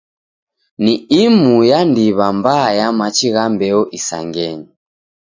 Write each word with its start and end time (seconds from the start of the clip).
Ni 0.83 0.93
imu 1.23 1.53
ya 1.69 1.79
ndiw'a 1.89 2.27
mbaa 2.37 2.67
ya 2.79 2.87
machi 2.97 3.27
gha 3.33 3.45
mbeo 3.53 3.81
isangenyi. 3.97 4.67